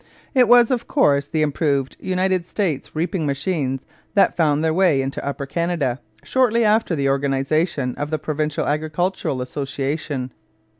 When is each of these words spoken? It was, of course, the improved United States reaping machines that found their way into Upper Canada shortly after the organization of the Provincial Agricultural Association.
It 0.33 0.47
was, 0.47 0.71
of 0.71 0.87
course, 0.87 1.27
the 1.27 1.43
improved 1.43 1.95
United 1.99 2.43
States 2.47 2.95
reaping 2.95 3.27
machines 3.27 3.85
that 4.15 4.35
found 4.35 4.63
their 4.63 4.73
way 4.73 4.99
into 4.99 5.23
Upper 5.23 5.45
Canada 5.45 5.99
shortly 6.23 6.65
after 6.65 6.95
the 6.95 7.07
organization 7.07 7.93
of 7.99 8.09
the 8.09 8.17
Provincial 8.17 8.65
Agricultural 8.65 9.43
Association. 9.43 10.31